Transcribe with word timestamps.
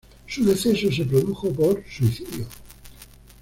Su 0.25 0.43
deceso 0.43 0.91
se 0.91 1.05
produjo 1.05 1.53
por 1.53 1.83
suicidio. 1.87 2.47